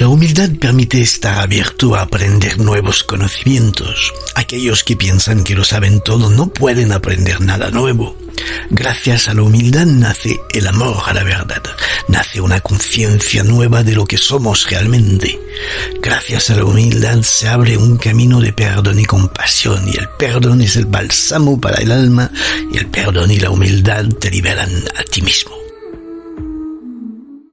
La 0.00 0.08
humildad 0.08 0.50
permite 0.60 1.00
estar 1.00 1.40
abierto 1.40 1.94
a 1.94 2.02
aprender 2.02 2.58
nuevos 2.58 3.04
conocimientos. 3.04 4.12
Aquellos 4.34 4.82
que 4.82 4.96
piensan 4.96 5.44
que 5.44 5.54
lo 5.54 5.62
saben 5.62 6.00
todo 6.00 6.30
no 6.30 6.48
pueden 6.48 6.90
aprender 6.90 7.40
nada 7.40 7.70
nuevo. 7.70 8.16
Gracias 8.70 9.28
a 9.28 9.34
la 9.34 9.42
humildad 9.42 9.86
nace 9.86 10.40
el 10.52 10.66
amor 10.66 10.96
a 11.06 11.14
la 11.14 11.22
verdad, 11.22 11.62
nace 12.08 12.40
una 12.40 12.60
conciencia 12.60 13.44
nueva 13.44 13.84
de 13.84 13.92
lo 13.92 14.04
que 14.04 14.18
somos 14.18 14.68
realmente. 14.68 15.38
Gracias 16.02 16.50
a 16.50 16.56
la 16.56 16.64
humildad 16.64 17.22
se 17.22 17.48
abre 17.48 17.76
un 17.76 17.96
camino 17.96 18.40
de 18.40 18.52
perdón 18.52 18.98
y 18.98 19.04
compasión 19.04 19.88
y 19.88 19.96
el 19.96 20.08
perdón 20.18 20.60
es 20.60 20.74
el 20.74 20.86
bálsamo 20.86 21.60
para 21.60 21.80
el 21.80 21.92
alma 21.92 22.30
y 22.72 22.78
el 22.78 22.86
perdón 22.88 23.30
y 23.30 23.38
la 23.38 23.50
humildad 23.50 24.06
te 24.18 24.30
liberan 24.30 24.70
a 24.96 25.04
ti 25.04 25.22
mismo. 25.22 25.63